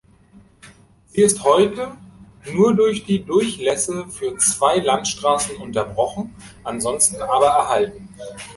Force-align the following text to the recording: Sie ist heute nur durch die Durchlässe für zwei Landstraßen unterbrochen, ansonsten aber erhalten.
Sie 1.09 1.21
ist 1.21 1.43
heute 1.43 1.95
nur 2.51 2.73
durch 2.73 3.05
die 3.05 3.23
Durchlässe 3.23 4.07
für 4.07 4.35
zwei 4.37 4.77
Landstraßen 4.79 5.57
unterbrochen, 5.57 6.35
ansonsten 6.63 7.21
aber 7.21 7.45
erhalten. 7.49 8.09